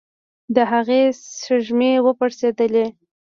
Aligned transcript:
د 0.55 0.57
هغې 0.71 1.01
سږمې 1.41 1.91
وپړسېدلې. 2.05 2.85